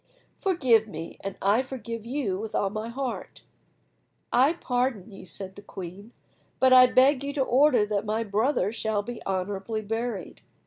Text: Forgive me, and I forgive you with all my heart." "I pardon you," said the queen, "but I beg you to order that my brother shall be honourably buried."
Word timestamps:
Forgive 0.39 0.87
me, 0.87 1.17
and 1.21 1.37
I 1.43 1.61
forgive 1.61 2.07
you 2.07 2.39
with 2.39 2.55
all 2.55 2.71
my 2.71 2.89
heart." 2.89 3.43
"I 4.33 4.53
pardon 4.53 5.11
you," 5.11 5.27
said 5.27 5.55
the 5.55 5.61
queen, 5.61 6.11
"but 6.59 6.73
I 6.73 6.87
beg 6.87 7.23
you 7.23 7.33
to 7.33 7.43
order 7.43 7.85
that 7.85 8.03
my 8.07 8.23
brother 8.23 8.71
shall 8.71 9.03
be 9.03 9.23
honourably 9.27 9.83
buried." 9.83 10.41